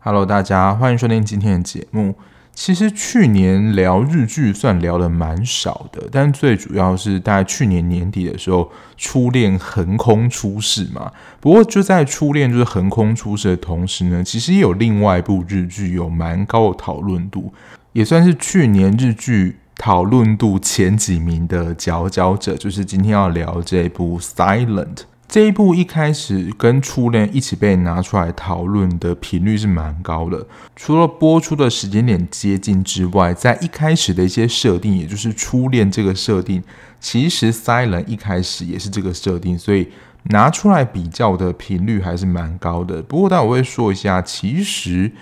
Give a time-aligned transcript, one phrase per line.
[0.00, 2.14] Hello，大家欢迎收听今天的节目。
[2.52, 11.12] 其实去年聊日剧算聊得蛮少的，但最主要是大概去年年底的时候，初恋横空出世嘛。
[11.40, 17.52] 不过就在初恋就是横空出世的同时呢，其实也有另外一部日剧有蛮高的讨论度，
[17.92, 24.94] 也算是去年日剧讨论度前几名的佼佼者，就是今天要聊这部《Silent》。
[25.28, 30.44] 这一部一开始跟初恋一起被拿出来讨论的频率是蛮高的，
[30.74, 36.62] 除了播出的时间点接近之外，在一开始的一些设定，也就是初恋这个设定，
[36.98, 39.88] 其实 Silent 一开始也是这个设定，所以
[40.24, 43.00] 拿出来比较的频率还是蛮高的。
[43.02, 45.12] 不过，但我会说一下，其实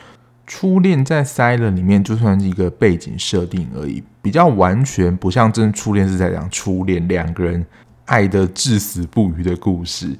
[0.46, 7.66] 初恋在 Silent 里面就算是一个背景设定而已，比较完全不像真初恋是在讲初恋两个人。
[8.06, 10.16] 爱的至死不渝的故事。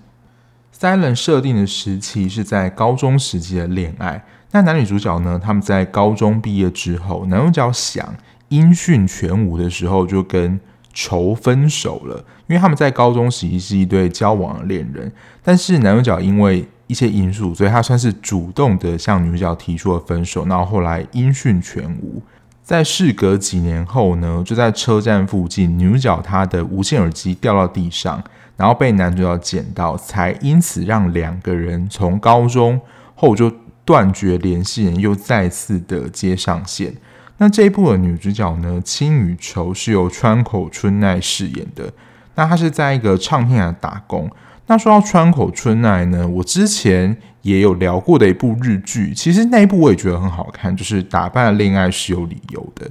[0.76, 4.24] Silent 设定的时期是在高中时期的恋爱。
[4.50, 5.40] 那男女主角呢？
[5.40, 8.12] 他们在高中毕业之后，男主角想
[8.48, 10.58] 音讯全无的时候，就跟
[10.92, 12.16] 愁分手了。
[12.48, 15.12] 因为他们在高中时期是一对交往的恋人，
[15.44, 20.46] 但是男主角因为一些因素，所以他算是主动的向女主角提出了分手。
[20.46, 22.22] 然后后来音讯全无。
[22.62, 28.20] 在事隔几年后呢，就在车站附近，女主角她的无线耳机掉到地上，
[28.56, 32.80] 然后被男主角捡到，才因此让两个人从高中
[33.14, 33.52] 后就
[33.84, 36.92] 断绝联系，又再次的接上线。
[37.38, 41.92] 那这一部的女主角呢，青与愁是由川口春奈饰演的，
[42.34, 44.28] 那她是在一个唱片行打工。
[44.68, 52.86] 那说到川口春奈呢，我之前也有聊过的一部日剧，其实那一部我也觉得很好看，就是《打扮的恋爱是有理由的》。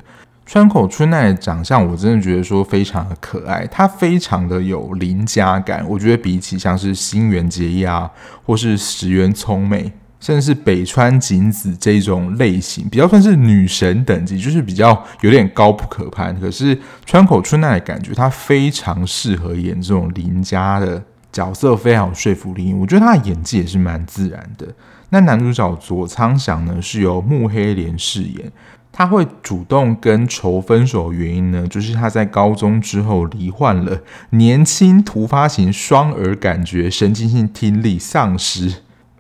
[0.46, 5.86] 川口春奈的长相，我真的觉得说非常的可爱，她非常的有邻家感。
[5.90, 8.10] 我觉得比起像是新垣结衣啊，
[8.46, 16.40] 或是石原聪美，甚至是北川景子这种类型，比较算是女神等级，就是比较有点高不可攀。
[16.40, 21.04] 可是川口春奈的感觉，她非常适合演这种邻家的。
[21.36, 24.66] 角色非常有说服力，我觉得他的演技也是蛮自然的。
[25.10, 28.50] 那男主角佐仓翔呢，是由木黑莲饰演。
[28.94, 38.74] 他会主动跟仇分手的原因呢，就是他在高中之后罹患了年轻突发型双耳感觉神经性听力丧失。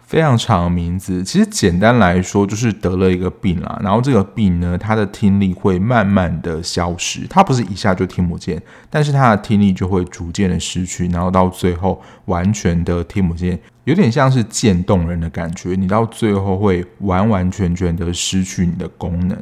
[0.05, 3.79] 非常长的名字，其实简单来说就是得了一个病啦。
[3.83, 15.75] 然后这个病呢，他的听力会慢慢的消失，他不是一下就听不见，但是他的听力就会逐渐的失去，然后到最后完全的听不见，有点像是渐冻人的感觉。
[15.75, 19.37] 你到最后会完完全全的失去你的功能。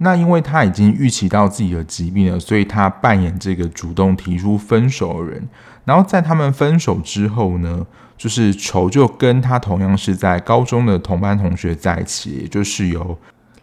[0.00, 5.48] 那因为他已经预期到自己的疾病了，所以他扮演这个主动提出分手的人。
[5.84, 7.84] 然后在他们分手之后呢，
[8.18, 13.16] 就是球就跟他同样是在高中的同班同学在一起，也就是由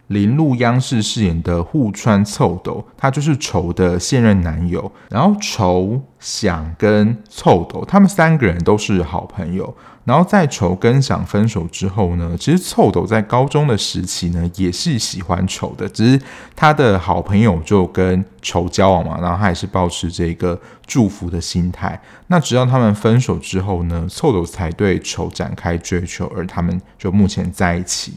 [0.07, 4.91] 林鹿央视饰演的户川凑斗，他就是愁的现任男友。
[5.09, 9.75] 然后愁想跟凑斗，他们三个人都是好朋友。
[10.03, 16.21] 然后在愁跟想分手之后呢，其实凑斗在高中的时期呢也是喜欢愁的，只是
[16.55, 21.99] 他的好朋友就跟愁交往嘛，然后他也是抱持这个祝福的心态。
[22.27, 28.13] 那直到他们分手之后呢，凑斗才对愁展开追求，而他们就目前在一起。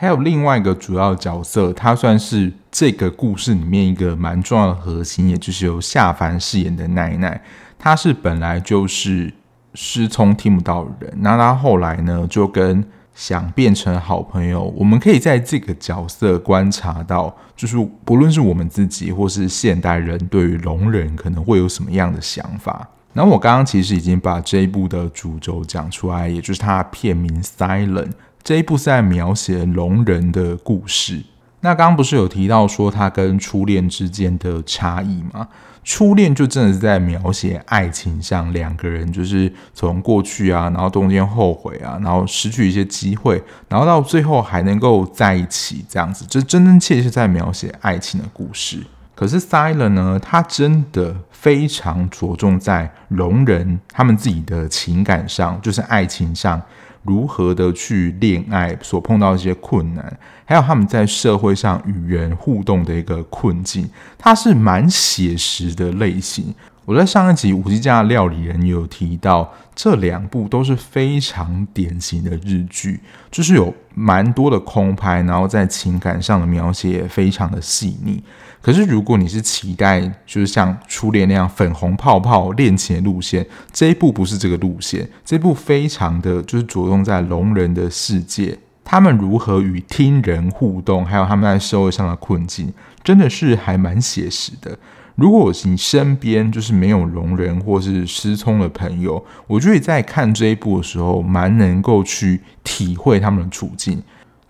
[0.00, 7.42] 还有另外一个主要角色，他算是这个故事里面一个蛮重要的核心，也就是由夏凡饰演的奈奈，
[7.76, 9.34] 他是本来就是。
[9.74, 12.82] 失聪听不到人，那他后来呢，就跟
[13.14, 14.64] 想变成好朋友。
[14.76, 22.88] 我们可以在这个角色观察到，就是不论是我们自己或是现代人，对于聋人可能会有什么样的想法。
[23.12, 28.06] 然后我刚刚其实已经把这一部的主轴讲出来，也就是它的片名《Silent》。
[28.48, 31.22] 这一部是在描写聋人的故事。
[31.60, 35.46] 那刚刚不是有提到说他跟初恋之间的差异吗？
[35.84, 48.82] 初恋就真的是在描写爱情上，两个人就是从过去啊，然后中间后悔啊，然后失去一些机会，然后到最后还能够在一起这样子，这真真切切在描写爱情的故事。
[49.14, 56.62] 可是 Silent 呢，他真的非常着重在聋人他们自己的情感上，就是爱情上。
[57.02, 66.54] 如何的去恋爱所碰到一些困难，还有他们在社会上与人互动的一个困境，它是蛮写实的类型。
[66.84, 73.00] 我在上一集《五 G 家的料理人》有提到，这两部都是非常典型的日剧，
[73.30, 78.22] 就是有蛮多的空拍，然后在情感上的描写也非常的细腻。
[78.60, 92.72] 可是如果你是期待就是像初恋那样粉红泡泡恋情的路线，这一部不是这个路线，这一部非常的就是着重在聋人的世界，他们如何与听人互动，还有他们在社会上的困境，
[93.04, 94.76] 真的是还蛮写实的。
[95.14, 104.00] 如果你身边就是没有聋人或是失聪的朋友，我觉得在看这一部的时候，蛮能够去体会他们的处境。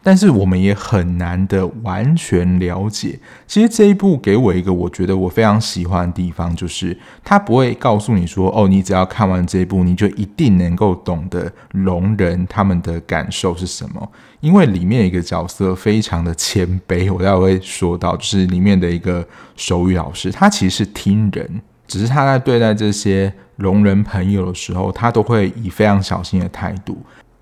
[0.08, 3.20] 但是我们也很难的完全了解。
[3.46, 14.10] 其实这一部给我一个我觉得我非常喜欢的地方，就是他不会告诉你说：“哦，你只要看完这一部，你就一定能够懂得聋人他们的感受是什么。”
[14.40, 19.22] 因为里面一个角色非常的谦卑，我待会会说到，就是里面的一个
[19.56, 26.96] 手语老师，他其实是听人，只是他在对待这些聋人朋友的时候，他都会以非常小心的态度。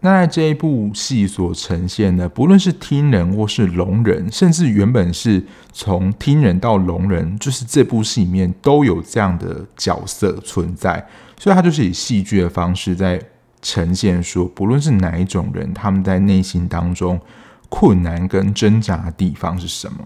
[0.07, 11.05] 那在这一部戏所呈现的，不论是听人或是聋人，甚至原本是从听人到聋人，就是这部戏里面都有这样的角色存在，
[11.41, 13.21] 所以它就是以戏剧的方式在
[13.61, 17.21] 呈现说，不论是哪一种人，他们在内心当中
[17.69, 19.99] 困难跟挣扎的地方是什么。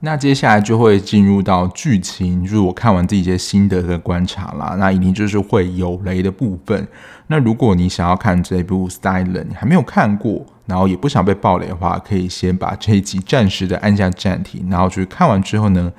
[0.00, 4.76] 那接下来就会进入到剧情，就是我看完自己一些心得和观察啦。
[4.78, 6.86] 那一定就是会有雷的部分。
[7.28, 15.90] 那如果你想要看这部《Silent》，你还没有看过，然后也不想被爆雷的话，可以先把这一集暂时的按下暂停，然后就是看完之后呢，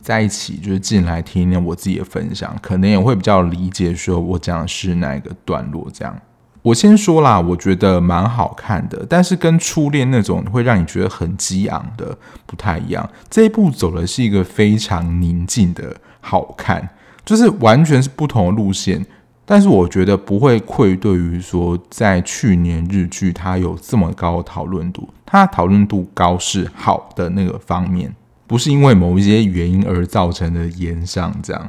[0.00, 6.20] 在一起就是进来听一听我自己的分享，可能也会比较理解说我讲的是哪一个段落这样。
[6.64, 12.16] 我先说啦，我觉得蛮好看的，但是跟初恋那种会让你觉得很激昂的
[12.46, 13.06] 不太一样。
[13.28, 16.88] 这一部走的是一个非常宁静的好看，
[17.22, 19.04] 就是完全是不同的路线。
[19.44, 31.68] 但是我觉得不会愧对于说，在去年日剧它有这么高的讨论度，它讨论度高是好的那个方面，不是因为某一些原因而造成的炎上这样。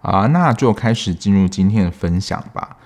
[0.00, 2.78] 啊，那就开始进入今天的分享吧。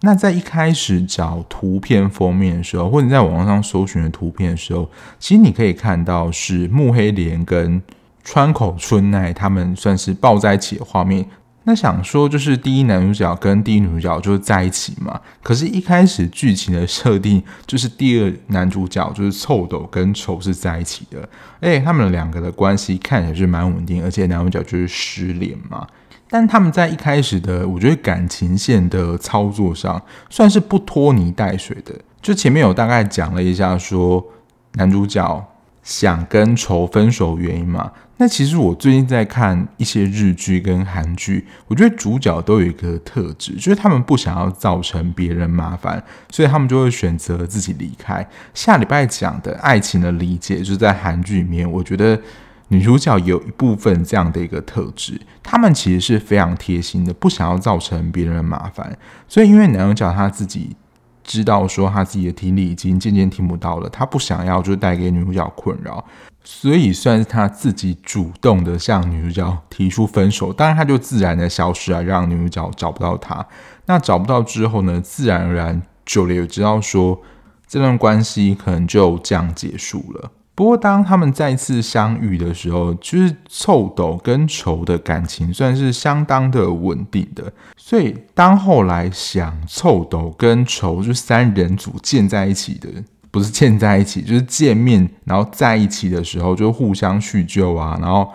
[0.00, 7.82] 那在一开始找图片封面的时候，或者在网上搜寻的图片的时候，其实你可以看到是木黑莲跟
[8.22, 11.26] 川口春奈他们算是抱在一起的画面。
[11.64, 21.28] 那想说就是第一男主角跟第一女主角就是在一起嘛，可是，一开始剧情的设定就是第二男主角就是臭斗跟丑是在一起的，
[21.60, 25.86] 哎，他们两个的关系看起来是蛮稳定，而且男主角就是失联嘛。
[26.30, 31.94] 但他们在一开始的，我觉得感情线的操作上算是不拖泥带水的。
[32.20, 34.22] 就前面有大概讲了一下，说
[34.74, 35.46] 男主角
[35.82, 37.90] 想跟愁分手原因嘛。
[38.18, 48.28] 那其实我最近在看一些日剧跟韩剧，我觉得主角都有一个特质，就是他们不想要造成别人麻烦，所以他们就会选择自己离开。
[48.52, 52.20] 下礼拜讲的爱情的理解，就是在韩剧里面，我觉得。
[52.68, 58.96] 女主角有一部分这样的一个特质，他们其实是非常贴心的，不想要造成别人的麻烦。
[59.26, 60.76] 所以，因为男主角他自己
[61.24, 66.04] 知道说他自己的听力已经渐渐听不到了，他不想要就带给女主角困扰，
[66.44, 70.52] 所以算是他自己主动的向女主角提出分手。
[70.52, 73.46] 当然，他就自然的消失了，让女主角找不到他。
[73.86, 77.18] 那找不到之后呢，自然而然久了也知道说
[77.66, 80.30] 这段关系可能就这样结束了。
[80.58, 87.52] 不过，当他们再次相遇的时候，就是臭斗跟愁的感情算是相当的稳定的。
[87.76, 92.88] 所以，当后来想臭斗跟愁就三人组见在一起的，
[93.30, 98.28] 不是见在一起，就是见面然后在一起的时候，就互相叙旧啊，然后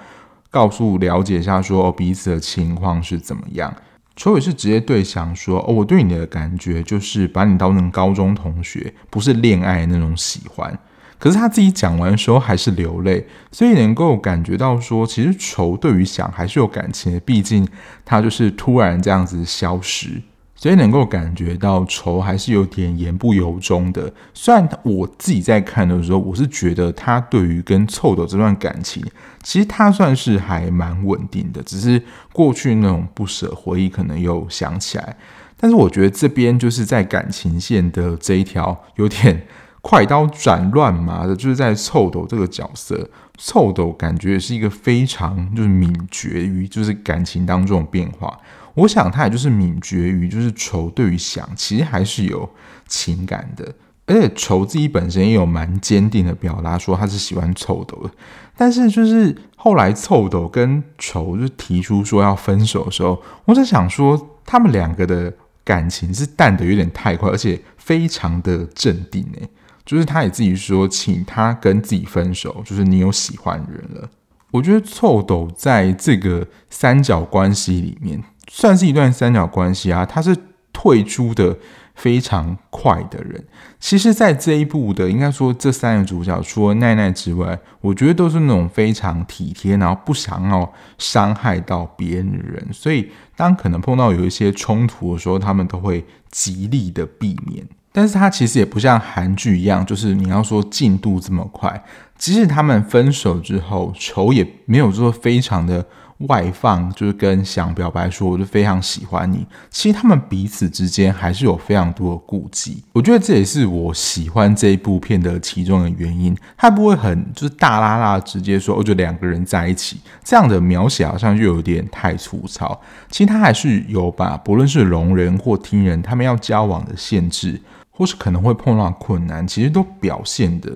[0.50, 3.76] 告诉了解一下说彼此的情况是怎么样。
[4.16, 10.80] 愁也是直接对想说：“哦，我对你的感觉就是把你当成高中同学，不是恋爱那种喜欢。”
[11.24, 17.66] 可是他自己讲完的时候还是流泪，所以能够感觉到说，其实愁对于想还是有感情的，毕竟
[18.04, 20.22] 他就是突然这样子消失，
[20.54, 24.12] 所以能够感觉到愁还是有点言不由衷的。
[24.34, 29.02] 虽然我自己在看的时候，我是觉得他对于跟凑斗这段感情，
[29.44, 32.04] 其实他算是还蛮稳定的，只是
[32.34, 35.16] 过去那种不舍回忆可能又想起来。
[35.56, 39.44] 但是我觉得这边就是在感情线的这一条有点。
[39.84, 48.40] 快刀斩乱麻的，就是在凑斗这个角色，凑斗感觉是一个非常就是敏觉于就是感情当中的变化。
[48.76, 52.50] 我想他也就是敏觉于就是愁对于想，其实还是有
[52.88, 53.76] 情感的。
[54.06, 58.10] 而且愁自己本身也有蛮坚定的表达说他是喜欢臭斗的，
[58.58, 69.50] 但是就是后来臭斗跟愁就提出说要分手的时候，我在想说他们两个的感情是淡的有点太快，而且非常的镇定诶，
[69.86, 74.10] 就是他也自己说请他跟自己分手，就是你有喜欢人了。
[74.52, 80.38] 我觉得臭斗在这个三角关系里面算是一段三角关系啊，他是
[80.72, 81.58] 退出的。
[81.96, 83.46] 非常快的人，
[83.80, 92.68] 其实，在这一部的应该说这三个主角，除了奈奈之外，我觉得都是那种非常体贴，然后不想要伤害到别人的人。
[92.74, 97.64] 所以，当可能碰到有一些冲突的时候，他们都会极力的避免。
[97.94, 101.82] 但是，他其实也不像韩剧一样，就是你要说进度这么快。
[102.18, 105.86] 即使他们分手之后，仇也没有说非常的。
[106.28, 109.46] 外放就是跟想表白说，我就非常喜欢你。
[109.70, 112.82] 其实他们彼此之间还是有非常多的顾忌。
[112.94, 116.34] 我觉得这也是我喜欢这一部片的其中的原因。
[116.56, 122.80] 他不会很就是大拉拉直接说，我就两个人在一起这样的描写，好像就有点太粗糙。
[123.10, 127.60] 其实他还是有把不论是聋人或听人，他们要交往的限制，
[127.94, 130.74] 或是可能会碰到困难，其实都表现的。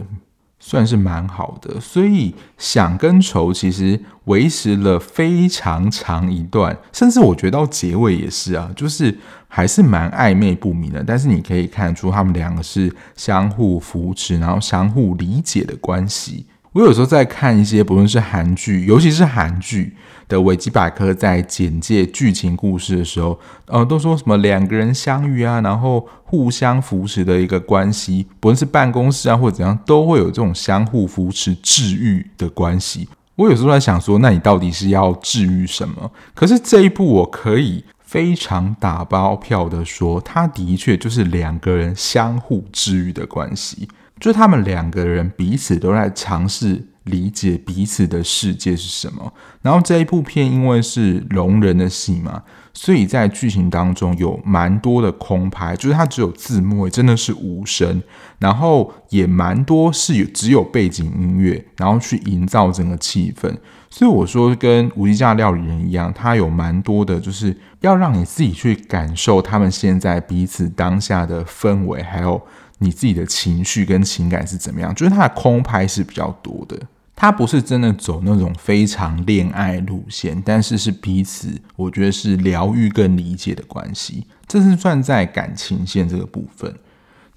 [0.59, 9.15] 算是蛮好的，所以想跟愁其实维持了非常长一段，甚至我觉得到结尾也是啊，就是
[9.47, 11.01] 还是蛮暧昧不明的。
[11.05, 16.47] 但是你可以看出他们两个是相互扶持，然后相互理解的关系。
[16.73, 19.95] 我有时候在看一些不论是韩剧，尤其是韩剧。
[20.29, 33.07] 的维基百科在简介剧情故事的时候，呃，都说什么两个人相遇啊，然后互相扶持的一个关系，不论是办公室啊或者怎样，都会有这种相互扶持、治愈的关系。
[33.37, 36.11] 我有时候在想说，那你到底是要治愈什么？
[36.35, 43.87] 可是这一部我可以非常打包票的说，它的确就是两个人相互治愈的关系，
[44.19, 46.87] 就是他们两个人彼此都在尝试。
[47.07, 49.33] 理解彼此的世界是什么。
[49.61, 52.43] 然后这一部片因为是聋人的戏嘛，
[52.73, 58.03] 所以在剧情当中有蛮多的空拍，就是它只有字幕，真的是无声。
[58.39, 63.55] 然后也蛮多是有只有背景音乐，然后去营造整个气氛。
[63.89, 72.41] 所以我说跟《无计价料理人》一样，他有蛮多的，就是要让你自己去感受他们现在彼此当下的氛围，还有
[72.79, 74.93] 你自己的情绪跟情感是怎么样。
[74.93, 76.77] 就是他的空拍是比较多的。
[77.19, 86.71] 他不是真的走那种非常恋爱路线，但是是彼此，我觉得是疗愈跟理解的关系，这是算在感情线这个部分。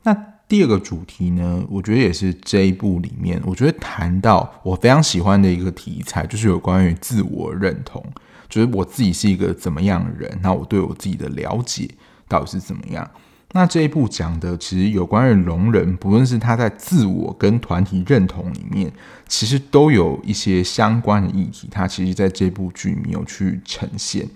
[0.02, 0.14] 那
[0.50, 8.04] 第二个主题呢，我觉得也是这一部里面，我觉得谈到我非常喜欢的一个题材，就是有关于自我认同，
[8.48, 11.88] 就是我自己是一个怎么样的人，那我对我自己的了解
[12.26, 13.08] 到底是怎么样。
[13.52, 18.92] 那这一部讲的其实有关于聋人，不论是他在自我跟团体认同里面，
[19.28, 21.68] 其实都有一些相关的议题。
[21.70, 24.28] 他其实在这部剧没有去呈现。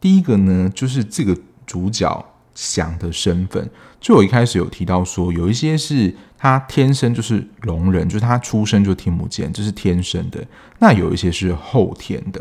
[0.00, 2.24] 第一个呢，就是这个主角
[2.62, 3.68] 想的身份，
[4.00, 10.40] 就我一开始有提到说，有一些是他天生就是聋人，就是他出生就听不见，这是天生的。
[10.78, 12.40] 那有一些是后天的。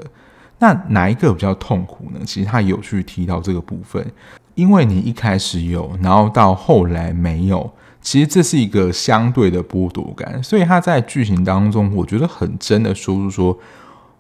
[0.60, 2.20] 那哪一个比较痛苦呢？
[2.24, 4.06] 其实他有去提到这个部分。
[4.54, 10.44] 因为你一开始有，然后到后来没有，其实这是一个相对的剥夺感。
[10.44, 13.58] 所以他在剧情当中，我觉得很真的说出说，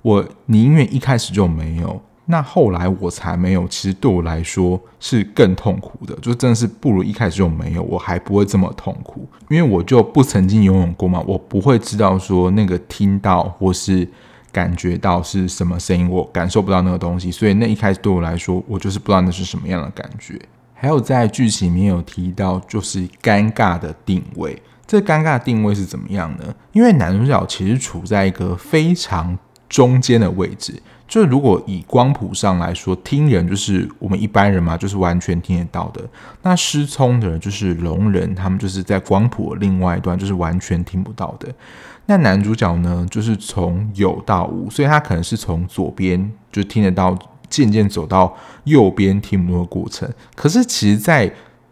[0.01, 6.15] 我宁愿一开始就没有，那后来我才没有，其实对我来说是更痛苦的。
[6.15, 14.07] 就真的是不如一开始就没有，我还不会这么痛苦，因为我就不曾经拥有过嘛，我不会知道说那个听到或是。
[14.53, 20.37] 感觉到是什么声音，我感受不到那个东西，所以那一开始对我来说，我就是不知道那是什么样的感觉。
[20.73, 24.61] 还有在剧情里面有提到，就是尴尬的定位。
[24.85, 26.53] 这尴尬定位是怎么样呢？
[26.73, 36.01] 因为男主角其实处在一个非常中间的位置，就是如果以光谱上来说，听人就是我们一般人嘛，就是完全听得到的。
[36.41, 41.53] 那失聪的人就是聋人，他们就是在光谱的另外一端，就是完全听不到的。
[42.05, 50.09] 那男主角呢，就是从有到无，所以他可能是从左边就听得到，渐渐走到右边听不到的过程。
[50.33, 51.29] 可是其实，在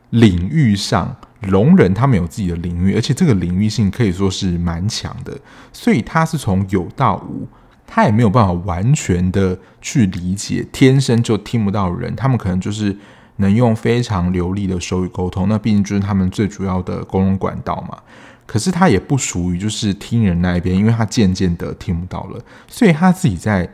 [0.09, 5.39] 领域上，聋人他们有自己的领域，而且这个领域性可以说是蛮强的。
[5.71, 7.47] 所以他是从有到无，
[7.91, 12.95] 他也没有办法完全的去理解天生就听不到人，他们可能就是
[13.37, 17.97] 能用非常流利的手语沟通，那毕竟就是他们最主要的沟通管道嘛。
[18.45, 23.67] 可是他也不属于就是听人那一边，因为他渐渐的听不到了，所以他自己在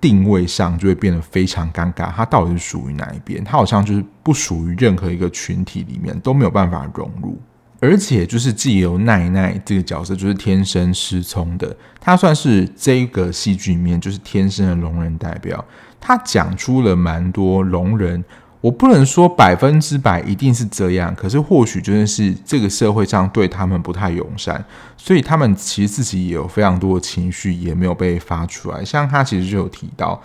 [0.00, 2.10] 定位上就会变得非常尴尬。
[2.10, 3.42] 他到底是属于哪一边？
[3.44, 7.38] 他好像就是不属于任何一个群体里面，都没有办法融入。
[7.80, 15.64] 而且就是既有奈奈这个角色就是天生失聪的，他算是这个戏剧里面就是天生的聋人代表，
[16.00, 18.24] 他讲出了蛮多聋人。
[18.62, 24.64] 我不能说百分之百一定是这样，可是或许真的是这个社会上对他们不太友善，
[24.96, 28.84] 所以他们其实自己也有非常多的情绪也没有被发出来。
[28.84, 30.20] 像他其实就有提到，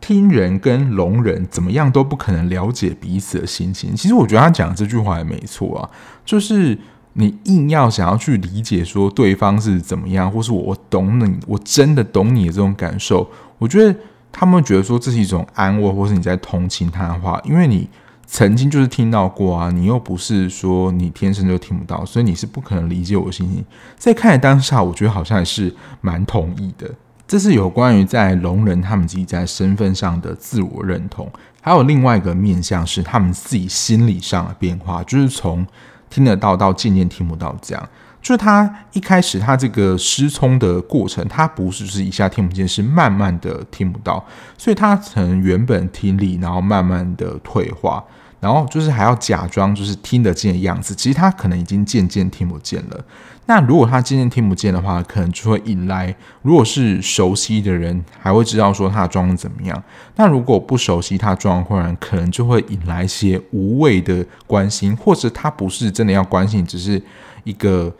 [0.00, 3.94] 听人跟聋人怎么样都不可能了解彼此的心情。
[3.94, 5.90] 其实我觉得他讲这句话也没错啊，
[6.24, 6.78] 就是
[7.12, 13.94] 你硬要想要去理解说对方是怎么样，或是我懂你，我真的懂你的这种感受，我觉得。
[14.32, 17.90] 他们觉得说这是一种安慰，或是你在同情他的话，因为你
[18.24, 23.64] 曾经就是听到过啊，你又不是说你天生就听不到，所以你是不可能理解我的心情。
[23.98, 26.88] 在看当下，我觉得好像也是蛮同意的。
[27.30, 35.64] 这是有关于在聋人他们自己在身份上的自我认同，还有另外一个面向是他们自己心理上的变化，就是从
[36.08, 37.88] 听得到到渐渐听不到这样。
[38.20, 44.26] 就是他一开始他这个失聪的过程，他不是是一下听不见，是慢慢的听不到，
[44.58, 48.02] 所以他从原本听力，然后慢慢的退化，
[48.40, 53.04] 然后就是还要假装就是听得见的样子，其实他可能已经渐渐听不见了。
[53.50, 59.82] 那如果他今天听不见的话，可能就会引来，如果是熟悉的人，还会知道说他的怎么样。
[60.14, 67.02] 那如果不熟悉他的状况，可能就会引来一些无谓的关心，或者他不是真的要关心，只是
[67.42, 67.92] 一个。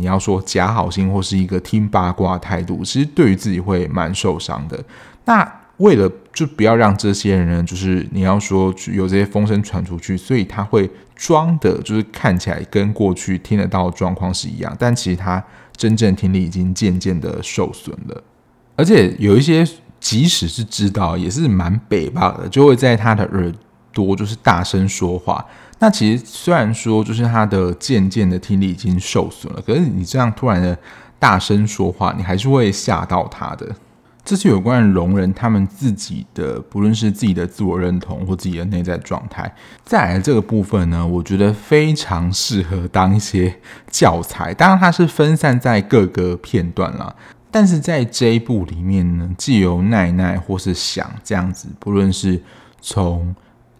[0.00, 4.78] 你要说假好心或是一个听八卦态度，其实对于自己会蛮受伤的。
[5.24, 5.44] 那
[5.78, 15.42] 为了就不要让这些人，就是你要说有这些风声传出去，所以他会装的，就是看起来跟过去听得到状况是一样，但其实他
[15.76, 18.22] 真正听力已经渐渐的受损了。
[18.76, 19.66] 而且有一些，
[19.98, 23.52] 即使是知道，也是蛮北吧的，就会在他的耳
[23.92, 25.44] 朵就是大声说话。
[25.80, 30.78] 那其实虽然说，就是他的渐渐的听力已经受损了，可是你这样突然的
[31.18, 33.74] 大声说话，你还是会吓到他的。
[34.28, 39.50] 这是有关于聋人他们自己的，不论是自己的自我认同或自己的内在状态。
[39.86, 43.58] 再来这个部分呢，我觉得非常适合当一些
[43.90, 44.52] 教材。
[44.52, 47.14] 当然，它是分散在各个片段啦，
[47.50, 52.38] 但是在这一部里面呢，既有奈奈或是想这样子，不论是
[52.82, 53.34] 从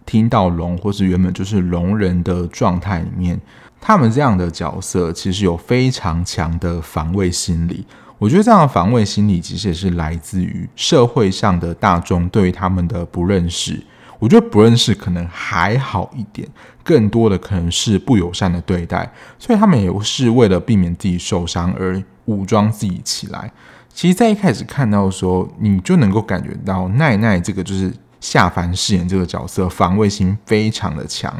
[0.07, 3.39] 听到聋，或是原本就是聋人的状态里面，
[3.79, 7.85] 他们这样的角色其实有非常强的防卫心理。
[8.19, 13.81] 我觉得这样的防卫心理其实也是来自于社会上的大众对于他们的不认识。
[14.19, 16.47] 我觉得不认识可能还好一点，
[16.83, 23.51] 更多的可能是不友善的对待，所以他们也是为了避免自己受伤而武装自己起来。
[23.91, 27.91] 其实，在一开始看到的时候，你就能够感觉到奈奈这个就是。
[28.21, 31.33] 夏凡饰演这个角色，防卫心非常的强。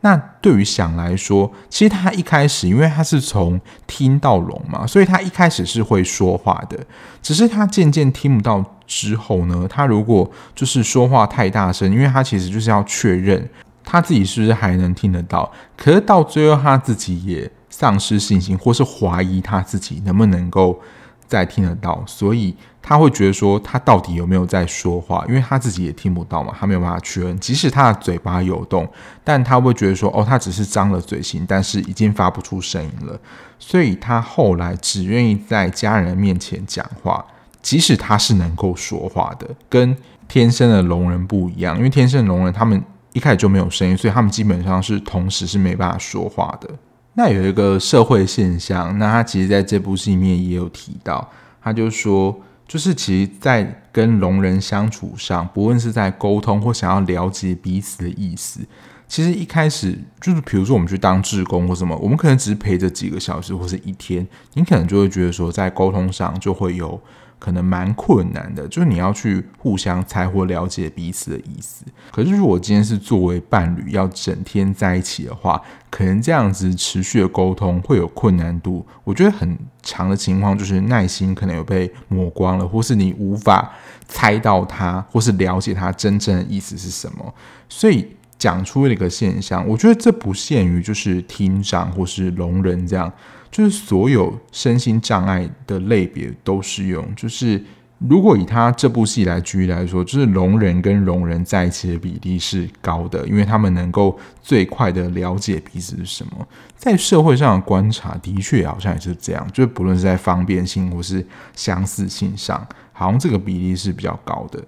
[0.00, 6.78] 那对于想来说，其实他一开始，因为他是从听到聋嘛，所以他一开始是会说话的。
[7.22, 13.48] 只是他渐渐听不到之后呢，他如果就是说话太大声，因为他其实就是要确认
[13.84, 15.50] 他自己是不是还能听得到。
[15.76, 20.80] 可是到最后，他自己也丧失信心，或是怀疑他自己能不能够。
[21.28, 27.38] 再听得到，所以他会觉得说他到底有没有在说话，因为他自己也听不到嘛，他没有办法确认。
[27.38, 28.88] 即使他的嘴巴有动，
[29.22, 33.20] 但他会觉得说，哦，他只是张了嘴型，但是已经发不出声音了。
[33.58, 37.24] 所以他后来只愿意在家人面前讲话，
[37.60, 39.94] 即使他是能够说话的，跟
[40.26, 41.76] 天生的聋人不一样。
[41.76, 46.70] 因为天生的聋人他们一开始就没有声音，所以他们基本上是同时是没办法说话的。
[47.18, 51.28] 那有一个社会现象，那他其实在这部戏里面也有提到，
[51.60, 58.60] 他就说，就是其实，在跟聋人相处上，不论是在沟通或想要了解彼此的意思，
[59.08, 67.00] 其实一开始就是，比如说我们去当志工或什么，我们可能只是陪着几个小时或是一天，你可能就会觉得说，在沟通上就会有。
[67.38, 71.84] 可能蛮困难的，就是你要去互相猜或了解彼此的意思。
[72.10, 78.84] 可是如果今天是作为伴侣要整天在一起的话，可能这样子持续的沟通会有困难度。
[79.04, 83.72] 我觉得很长的情况就是耐心可能有被磨光了，或是你无法
[84.06, 87.34] 猜到他或是了解他真正的意思是什么。
[87.68, 93.12] 所以讲出了一个现象，我觉得这不限于就是听障或是聋人这样。
[93.50, 97.06] 就是所有身心障碍的类别都适用。
[97.14, 97.62] 就是
[97.98, 106.46] 如果以他这部戏来举例来说，就是聋人跟聋人在一起的比例是高的，因为他们能够最快的了解彼此是什么。
[106.76, 109.44] 在社会上的观察，的确好像也是这样。
[109.52, 114.62] 就是不论是在方便性或是相似性上，好像这个比例是比较高的。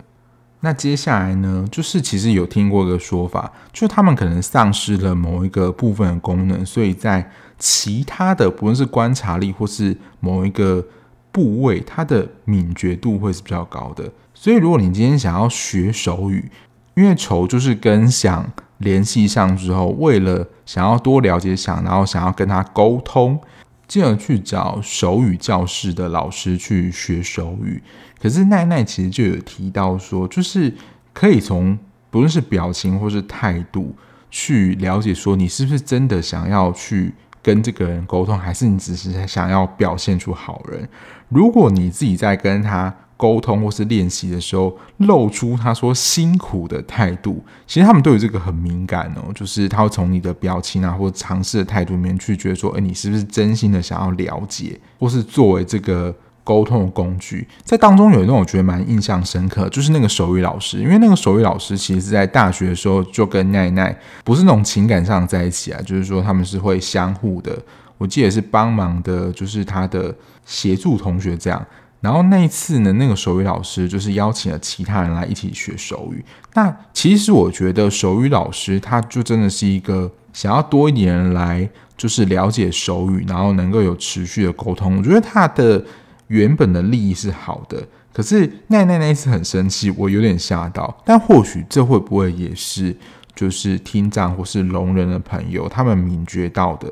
[0.63, 7.31] 那接下来呢，就是其实有听过一个说法，就是他们可能丧失了某一个部分的功能，所以在
[7.61, 10.85] 其他的不论是观察力或是某一个
[11.31, 14.11] 部位，它的敏觉度会是比较高的。
[14.35, 16.51] 所以如果你今天想要学手语，
[16.95, 23.39] 因为愁就是跟想联系上之后，为了想要多了解想，然后想要跟他沟通。
[23.87, 27.83] 进而去找手语教室的老师去学手语，
[28.23, 30.73] 可是奈奈其实就有提到说，就是
[31.13, 31.77] 可以从
[32.09, 33.93] 不论是表情或是态度
[34.31, 40.89] 去了解说，你是不是真的想要去跟这个人沟通，还是你只是想要表现出好人。
[41.29, 42.95] 如果你自己在跟他。
[43.21, 57.47] 沟通或是练习的时候，露出他说辛苦的态度，其实他们对于这个很敏感哦，就是他会从你的表情啊，或尝试的态度里面去觉得说，哎，你是不是真心的想要了解，或是作为这个沟通的工具。
[57.65, 67.57] 在当中有一段我觉得蛮印象深刻，就是那个手语老师，因为那个手语老师其实是在大学的时候就跟奈奈不是那种情感上在一起啊，就是说他们是会相互的，
[67.99, 71.65] 我记得是帮忙的，就是他的协助同学这样。
[72.01, 76.25] 然后那一次呢，那个手语老师就是邀请了其他人来一起学手语。
[76.55, 84.97] 那其实我觉得手语老师他就真的是一个想要多一点人来，就是了解手语，然后能够有持续的沟通。
[84.97, 85.85] 我觉得他的
[86.31, 90.97] 原本的利益是好的，可是奈奈那一次很生气，我有点吓到。
[91.05, 92.97] 但或许这会不会也是
[93.35, 96.89] 就是听障或是聋人的朋友他们敏觉到的？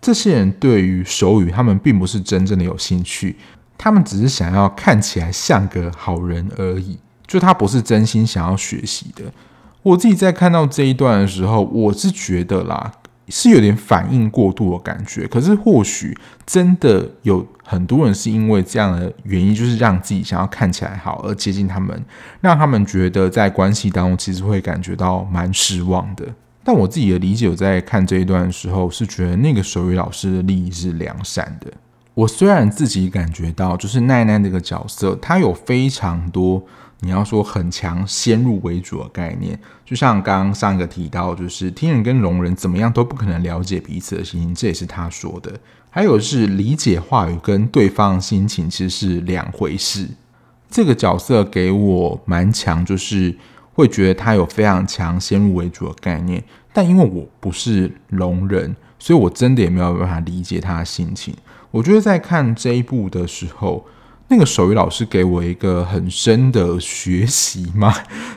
[0.00, 3.36] 这些人对于手语，他们并不是真正的有兴趣。
[3.78, 9.22] 他们只是想要看起来像个好人而已，就他不是真心想要学习的。
[9.82, 12.92] 我自己在看到这一段的时候，我是觉得啦，
[13.28, 15.26] 是有点反应过度的感觉。
[15.28, 22.04] 可是或许真的有很多人是因为这样的原因，就是让自己想要看起来好而接近他们，
[22.42, 26.28] 让他们觉得在关系当中其实会感觉到蛮失望的。
[26.62, 31.72] 但我自己的理解，我在看这一段的时候，是觉得那个手语老师的利益是良善的。
[32.12, 36.62] 我虽然自己感觉到，就是奈奈这个角色，她有非常多
[37.00, 45.58] 你要说很强先入为主的概念，就像刚刚上一个提到，就是听人跟聋人怎么样都不可能了解彼此的心情，这也是他说的。
[45.94, 50.08] 还有是理解话语跟对方心情其实是两回事。
[50.70, 53.36] 这个角色给我蛮强，就是
[53.74, 61.34] 会觉得他有非常强先入为主的概念，但因为我不是聋人，所以我真的也没有办法理解他的心情。
[61.70, 63.84] 我觉得在看这一部的时候，
[64.28, 67.94] 那个手语老师给我一个很深的学习嘛。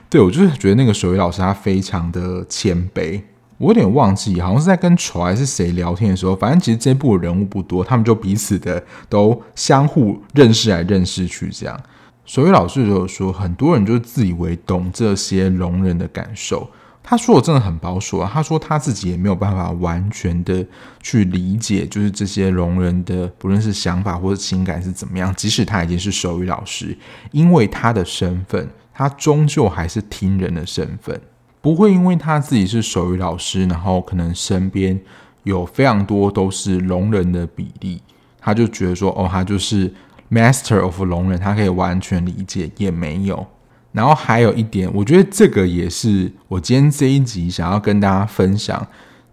[0.09, 3.21] 对，我就是觉得那个手语老师他非常的谦卑。
[3.57, 11.79] 我有点忘记，好像是在跟丑还是谁聊天的时候，反正其实这部的人物不多，他们就彼此的都相互认识来认识去这样。
[12.25, 16.69] 手语老师就说，很多人就自以为懂这些聋人的感受。
[17.07, 20.65] 他说：“我真的很保守啊。”他说他自己也没有办法完全的
[21.03, 25.31] 去理解，就是这些聋人的不论是想法或者情感是怎么样。
[25.35, 26.97] 即使他已经是手语老师，
[27.31, 31.21] 因为他的身份，他终究还是听人的身份，
[31.65, 35.01] 不会因为他自己是手语老师，然后可能身边
[35.45, 37.99] 有非常多都是聋人的比例，
[38.39, 39.91] 他就觉得说：“哦，他就是
[40.29, 43.47] Master of 聋人，他可以完全理解。”也没有。
[43.93, 48.87] 然后还有一点，我觉得这个也是我今天这一集想要跟大家分享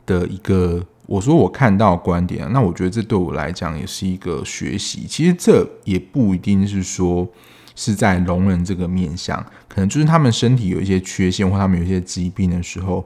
[0.07, 5.05] 的一个，我说我看到的观点，那我觉得这对我来讲也是一个学习。
[5.07, 7.29] 其实这也不一定是说
[7.75, 13.05] 是在聋人这个面向，可能就是他们身体有一些缺陷或他们有一些疾病的时候，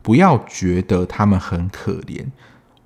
[0.00, 2.24] 不要觉得他们很可怜。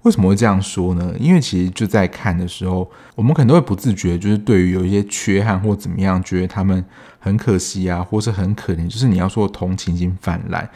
[0.02, 1.14] 为什么会这样说呢？
[1.20, 6.82] 因为其实就在看的时候，我们可能都会不自觉，就是对于有一些缺憾或怎么样，觉得他们
[7.18, 10.68] 很可惜啊，或是很可怜，就是你要说同情心泛滥。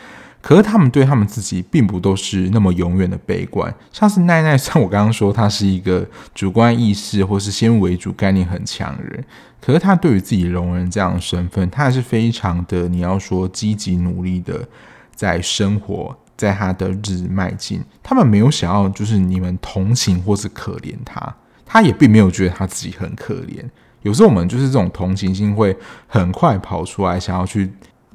[0.46, 3.74] 可是他们对他们自己并不都是那么永远的悲观。
[3.90, 9.24] 像是奈奈，像我刚刚说，他是一个主观意识或是先入为主概念很强的人，
[9.59, 14.68] 可是他对于自己聋人这样的身份，他还是非常的你要说积极努力的
[15.14, 16.14] 在生活。
[16.37, 21.33] 在他的日子迈进，他们没有想要就是你们同情或是可怜他，
[21.64, 23.64] 他也并没有觉得他自己很可怜。
[24.02, 25.74] 有时候我们就是这种同情心会
[26.09, 27.70] 很快跑出来，想要去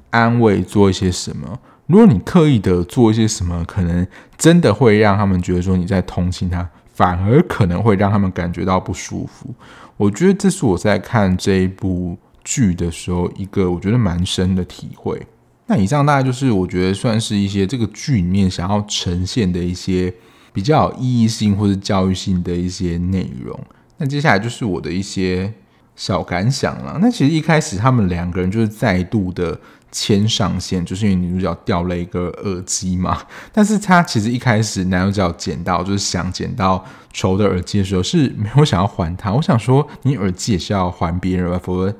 [0.10, 1.58] 安慰做一些什么。
[1.90, 4.06] 如果你刻意的做一些什么，可能
[4.38, 9.52] 真的会让他们觉得说你在同情他，反而可能会让他们感觉到不舒服。
[9.98, 15.20] 我觉得这是我在看这一部剧的时候一个我觉得蛮深的体会。
[15.66, 20.14] 那以上大概就是我觉得算是一些这个剧里面想要呈现的一些
[20.54, 23.60] 比较有意义性或者教育性的一些内容。
[23.98, 25.52] 那接下来就是我的一些
[25.96, 27.00] 小感想了。
[27.02, 29.60] 那其实一开始他们两个人就是再度的
[29.92, 33.22] 牵上线，就是因为女主角掉了一个耳机嘛。
[33.52, 39.32] 但是他其实一开始男主角捡到，就是想捡到仇的耳机的时候是没有想要还他。
[39.32, 41.96] 我想说，你耳机也是要还别人吧，否则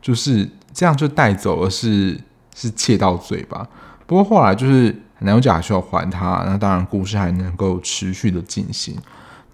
[0.00, 2.10] 就是这样就带走了是，
[2.54, 3.66] 是是窃盗罪吧。
[4.06, 8.96] 不过后来就是男主角还需要还他，那当然故事还能够持续的进行。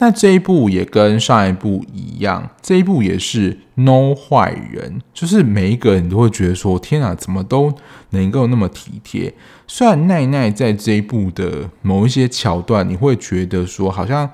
[0.03, 7.71] 那这一部也跟上一部一样，这一部也是 no 坏人，就是每一个人都会觉得说：天啊，怎么都
[8.11, 9.35] 能够那么体贴？
[9.67, 14.29] 虽然奈奈在这一部的某一些桥段，你会觉得说好像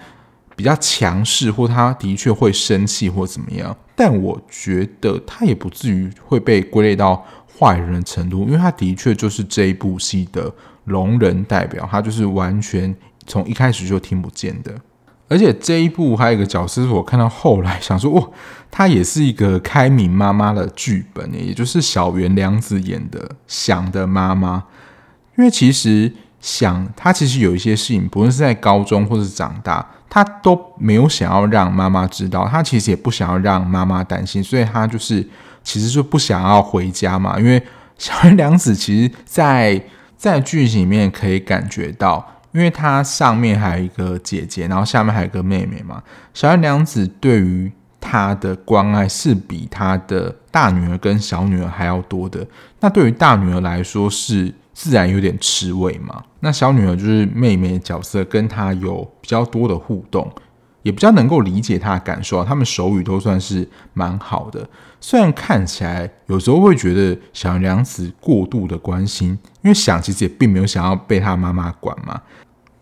[0.55, 7.27] 比较强势，或他的确会生气或怎么样，但我觉得他也不至于会被归类到
[7.59, 12.95] 坏人的程度，因为他的确就是这一部戏的聋人代表，他就是完全
[13.27, 14.73] 从一开始就听不见的。
[15.29, 18.33] 而且这一部还有一个角色，是我看到后来想说，哦，
[18.71, 24.63] 他也是一个开明妈妈的剧本，也就是小原凉子演的想的妈妈。
[25.37, 35.29] 因为其实想他其实有一些事情，不论是在高中或是长大，他都没有想要让妈妈知道，他其实也不想要让妈妈担心，所以他就是
[35.65, 37.37] 其实就不想要回家嘛。
[37.37, 37.61] 因为
[37.99, 39.83] 小原凉子其实在
[40.17, 42.25] 在剧情里面可以感觉到。
[42.57, 46.03] 因为他上面还有一个姐姐，然后下面还有一个妹妹嘛。
[46.33, 52.47] 小原凉子对于她的关爱是比她的大女儿跟小女儿还要多的。
[52.81, 56.25] 那对于大女儿来说是自然有点吃味嘛。
[56.41, 60.33] 那小女儿就是妹妹的角色，跟她有比较多的互动。
[60.83, 64.67] 也比较能够理解她的感受啊，他们手语都算是蛮好的。
[65.01, 69.31] 虽然看起来有时候会觉得小娘子过度的关心，
[69.63, 72.23] 因为想其实也并没有想要被她妈妈管嘛。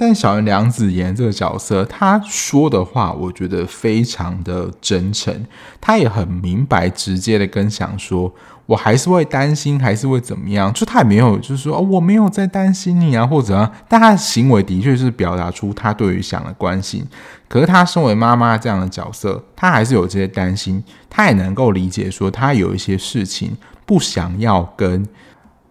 [0.05, 5.47] 但小原凉子演这个角色，他说的话我觉得非常的真诚，
[5.81, 8.35] 他也很明白直接的跟想说。
[8.67, 10.73] 我还是会担心，还是会怎么样？
[10.73, 17.07] 就他也没有，就是说，哦，我没有在担心你啊，或者啊，但他的行为的确是表达出他对于想的关心。
[17.47, 20.83] 可是他身为妈妈这样的角色，他还是有这些担心。
[21.11, 25.07] 他也能够理解，说他有一些事情不想要跟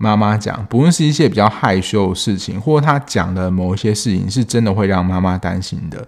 [0.04, 6.06] 妈妈讲，不论是一些比较害羞的事情，或者他讲的某一些事情是真的会让妈妈担心的。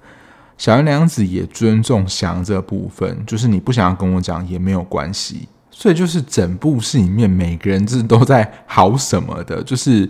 [0.58, 5.48] 小原凉子也尊重想这部分，就是你不想要跟我讲也没有关系。
[5.72, 10.10] 所以就是整部戏里面每个人是都在好什么的，就是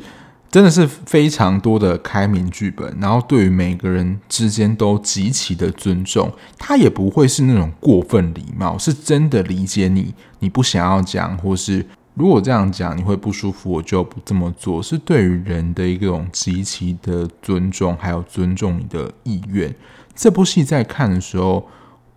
[0.52, 19.71] 真的是非常多的开明剧本，然后对于每个人之间都极其的尊重，他也不会是那种过分礼貌，是真的理解你，你不想要讲，或是如果这样讲你会不舒服，我就不这么做，是对于人的一种极其的尊重，还有尊重你的意愿。
[20.15, 21.67] 这部戏在看的时候，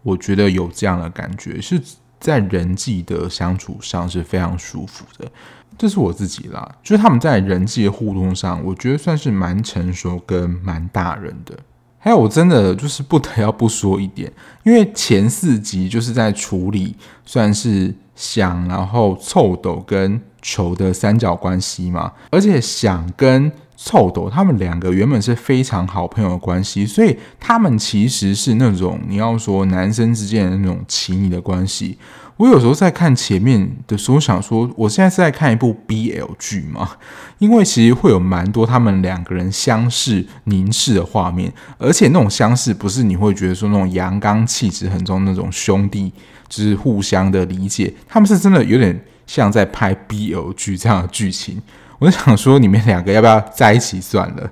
[0.03, 1.79] 我觉得有这样的感觉是。
[2.21, 5.31] 在人际的相处上是非常舒服的，
[5.79, 6.69] 这是我自己啦。
[6.83, 11.57] 就是他们在人际的互动上，我觉得算是蛮成熟跟蛮大人的。
[11.97, 14.33] 还有，我真的就是不得要不说一点，
[14.65, 23.51] 因为前四集就是在处理算是想，然后凑斗跟球的三角关系嘛，而且想跟。
[23.81, 31.97] 凑斗他们两个原本是非常好朋友的关系，所以他们其实是那种你要说男生之间的那种情谊的关系。
[32.39, 36.91] 我有时候在看前面的时候，想说我现在是在看一部 BL 剧吗？
[37.39, 46.13] 因为其实会有蛮多他们两个人相视凝视的画面，而且那种相视不是你会觉得说那种阳刚气质很重那种兄弟，
[46.49, 51.61] 就是互相的理解，他们是真的有点像在拍 BL 剧这样的剧情。
[51.99, 54.51] 我就想说，你们两个要不要在一起算了？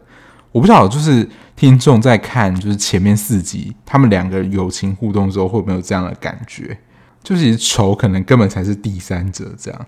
[0.52, 6.78] 我不知道，就是听众在看，就是前面四集他们两个友情互动之后，会不会有这样的感觉？
[7.22, 9.86] 就是仇可能根本才是第三者这样。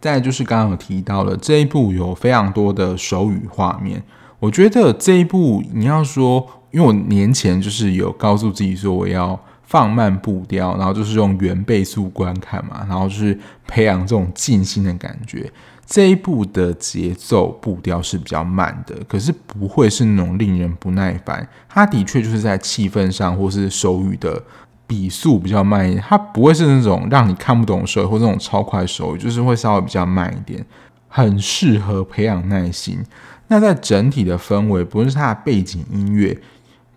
[0.00, 4.02] 再就是刚刚有提到的这一部有非常多的手语画面，
[4.38, 15.52] 我觉得这一部你要说，因为我年前就是有告诉自己说我要放慢步调，然后就是用原倍速观看嘛，然后就是培养这种静心的感觉。
[15.84, 21.48] 这一部的节奏步调是比较慢的，可是不会是那种令人不耐烦。
[21.68, 24.42] 它的确就是在气氛上，或是手语的
[24.86, 26.04] 笔速比较慢一点。
[26.04, 30.64] 它不会是那种让你看不懂手语或这种超快手语，就是会稍微比较慢一点，
[31.06, 32.98] 很适合培养耐心。
[33.46, 36.36] 那在整体的氛围，不论是它的背景音乐，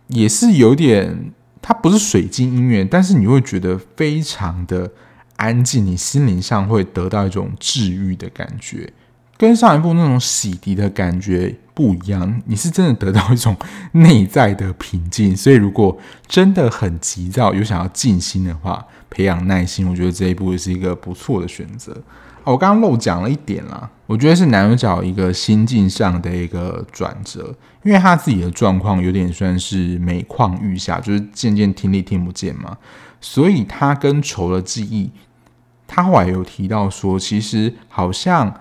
[0.08, 4.91] 也是有点，它不是水晶音乐，但是你会觉得非常的。
[5.41, 8.91] 安静，你心灵上会得到一种治愈的感觉。
[9.38, 13.56] 跟上一部那种洗涤的感觉不一样，你是真的得到一种
[13.93, 15.34] 内在的平静。
[15.34, 21.95] 所以，如果真的很急躁，有想要静心的话，培养耐心，我觉得这一部也是一个不错的选择。
[22.43, 32.78] 我刚刚漏讲了一点啦，我觉得是男主角一个心境上的一个转折，因为他自己的状况有点算是每况愈下，就是渐渐听力听不见嘛，
[33.22, 35.12] 所以他跟仇的记忆，
[35.88, 38.54] 他后来有提到说，其实好像。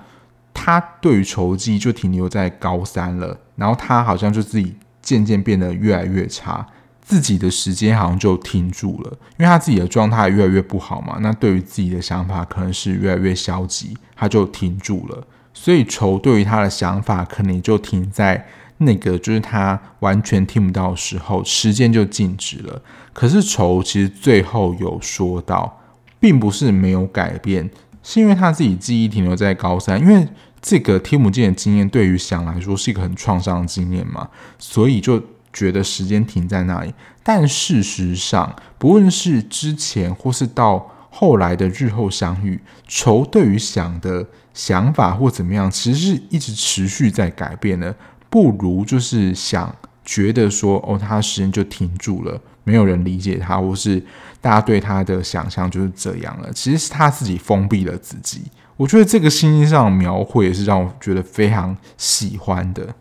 [0.61, 6.67] 他对于仇记就停留在高三了，然后他好像就自己渐渐变得越来越差，
[7.01, 11.19] 自己的时间好像就停住了，因为他自己的状态越来越不好嘛。
[11.21, 15.25] 那对于自己的想法可能是越来越消极，他就停住了。
[15.55, 18.45] 所以仇对于他的想法可能就停在
[18.79, 22.83] 那个，就是他完全听不到的时候，时间就静止了。
[23.13, 25.81] 可是筹其实最后有说到，
[26.19, 27.71] 并不是没有改变，
[28.03, 30.27] 是因为他自己记忆停留在高三，因为。
[30.61, 36.93] 这个听不见的经验对于想来说是一个很创伤的经验嘛，所以就觉得时间停在那里。
[37.23, 47.95] 但事实上，不论是之前或是到后来的日后相遇，愁对于想的想法或怎么样，其实是一直持续在改变的。
[48.31, 54.03] 不如就是想觉得说，哦，他时间就停住了，没有人理解他，或是
[54.41, 56.53] 大家对他的想象就是这样了。
[56.53, 58.43] 其实是他自己封闭了自己。
[58.77, 62.95] 我觉得这个心境上的描绘也是让我觉得非常喜欢的。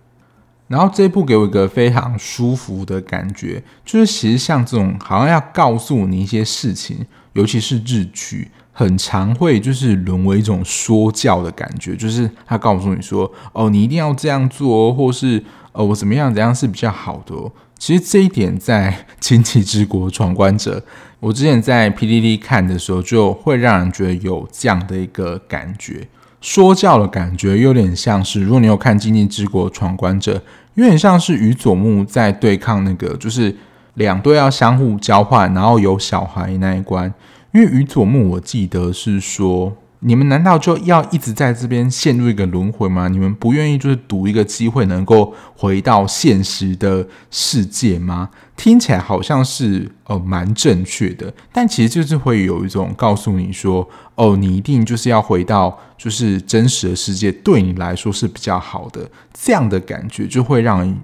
[0.67, 17.33] 然后这一部给我一个非常舒服的感觉，就是其实像这种好像要告诉你一些事情，尤其是日剧，很常会就是沦为一种说教的感觉，就是他告诉你说：“哦，你一定要这样做，或是呃，我怎么样怎样是比较好的。”
[17.79, 20.77] 其实这一点在《今际之国闯关者》，
[21.19, 26.07] 我之前在 PTT 看的时候，就会让人觉得有这样的一个感觉，
[26.39, 30.37] 说教的感觉，有点像是如果你有看《今际之国闯关者》，
[30.75, 33.55] 有点像是与佐木在对抗那个，就是
[33.95, 37.11] 两队要相互交换，然后有小孩那一关。
[37.53, 39.77] 因为宇佐木，我记得是说。
[40.01, 43.07] 你们难道就要一直在这边陷入一个轮回吗？
[43.07, 48.29] 你们不愿意就是赌一个机会，能够回到现实的世界吗？
[48.55, 60.95] 听起来好像是呃蛮正确的，但其实就是会有一种告诉你说，哦，你一定就是要回到就是真实的世界，对你来说是比较好的，这样的感觉就会让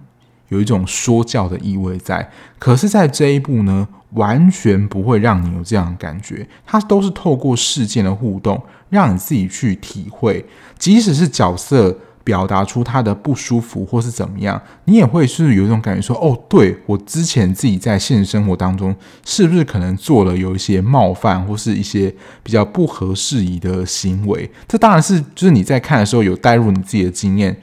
[0.53, 2.29] 有一种说教的意味在。
[2.59, 8.61] 可是，在这一部呢，完全不会让你有这样的感觉，它都是透过事件的互动。
[8.89, 10.45] 让你自己去体会，
[10.77, 22.13] 即使是角色表达出他的不舒服或是怎么样，你也会是有一种感觉说：“哦，对，我之前自己在现实生活当中是不是可能做了有一些冒犯或是一些
[22.43, 27.57] 比较不合时宜的行为？”这当然是就是你在看的时候有带入你自己的经验，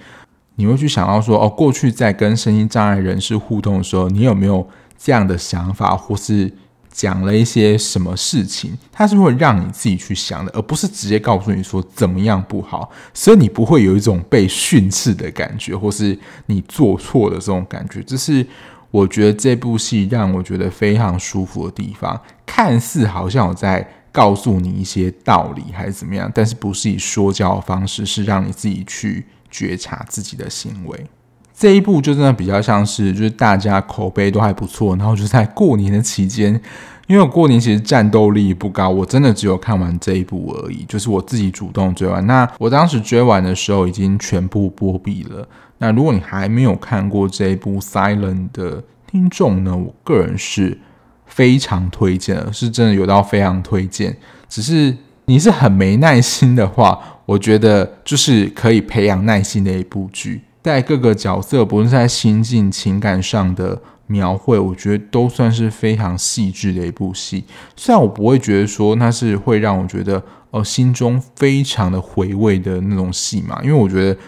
[0.61, 4.69] 你会去想到说：“哦，过去在跟身心障碍人士互动的时候，你有没有
[4.99, 6.53] 这样的想法或是？”
[6.93, 18.03] 讲了一些什么事情，它是会让你自己去想的，而不是直接告诉你说怎么样不好，所以你不会有一种被训斥的感觉，或是你做错的这种感觉。
[18.03, 18.45] 这是
[18.91, 22.21] 我觉得这部戏让我觉得非常舒服的地方。
[22.45, 31.07] 看似好像我在告诉你一些道理，还是怎么样，但是不是以说教的方式，是让你自己去觉察自己的行为。
[31.55, 36.59] 这一部就真的比较像是，就是大家口碑都还不错，然后就在过年的期间，
[37.07, 42.27] 因为我过年其实战斗力不高，我真的只有看完这一部而已，就是我自己主动追完。
[42.27, 45.47] 那我当时追完的时候已经全部播毕了。
[45.77, 50.79] 那如果你还没有看过这一部《Silent》的听众呢，我个人是
[51.27, 54.17] 非常推荐的，是真的有到非常推荐。
[54.49, 54.97] 只是
[55.31, 60.43] 你是很没耐心的话，我觉得就是可以培养耐心的一部剧。
[60.61, 67.45] 在各个角色，不论是在心境、情感上的描绘，我觉得都算是非常细致的一部戏。
[67.77, 74.19] 虽然我不会觉得说那是会让我觉得哦心中非常的回味的那种戏嘛，因为我觉得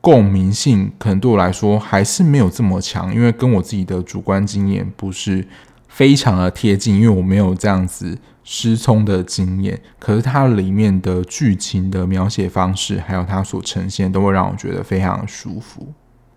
[0.00, 5.44] 共鸣性可能对我来说还是没有这么强，因为跟我自己的主观经验不是
[5.88, 8.16] 非常的贴近，因为我没有这样子。
[8.44, 15.88] 失聪的经验，可是它里面的剧情的描写方式，还有它所呈现，都会让我觉得非常舒服。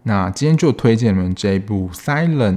[0.03, 2.53] 那今天就推荐你们这一部《Silent》。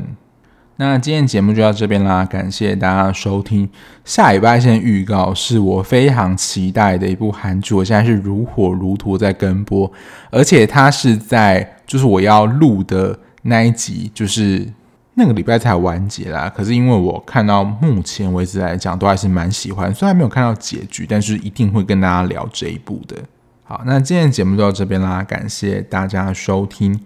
[0.76, 3.68] 那今天节目就到这边啦，感谢大家收听。
[4.04, 9.92] 下礼拜先预告，是我非常期待的一部韩剧，我现在是如火如荼在跟播，
[10.30, 14.72] 而且它是在就是我要录的那一集，就是。
[15.14, 19.92] 那个礼拜才完结啦，可是因为我看到目前为止来讲，都还是蛮喜欢。
[19.94, 23.16] 虽然没有看到结局，但是一定会跟大家聊这一部的。
[23.64, 26.98] 好，那今天的节目就到这边啦，感谢大家收听。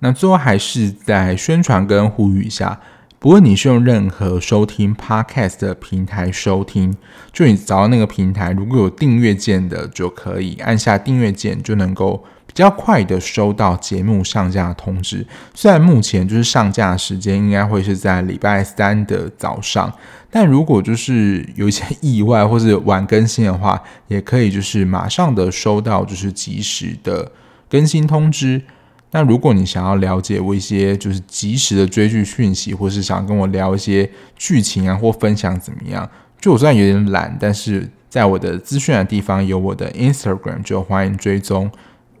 [0.00, 2.80] 那最后还是在宣传跟呼吁一下，
[3.18, 6.94] 不论你是用任何收听 Podcast 的平台收听，
[7.32, 12.24] 就你找到那个平台，如果有订阅键的，就可以按下订阅键，就能够
[12.54, 15.26] 比较快的收到节目上架的通知。
[15.54, 19.92] 虽然目前就是上架的时间应该会是在礼拜三的早上。
[20.30, 27.30] 但如果就是有一些意外或是晚更新的话，也可以就是马上的收到就是及时的
[27.68, 28.62] 更新通知。
[29.10, 36.08] 那如果你想要了解我一些就是及时的追剧讯息，或是想跟我聊一些剧情啊或分享怎么样，
[36.40, 41.70] 就我虽然有点懒，但是在我的资讯的地方有我的 Instagram，就欢迎追踪。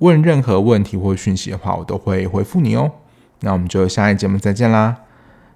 [0.02, 2.90] 问任何问题或讯息的话，我都会回复你哦。
[3.40, 4.96] 那我们就下一节目再见啦，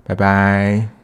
[0.04, 0.95] 拜拜。